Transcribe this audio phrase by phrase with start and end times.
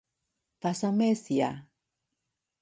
[0.59, 1.67] 發生咩事啊？